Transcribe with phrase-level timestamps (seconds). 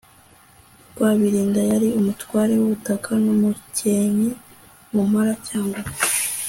[0.91, 4.29] rwabilinda, yari umutware w'ubutaka n'umukenke
[4.93, 5.91] mu mpala (cyangugu)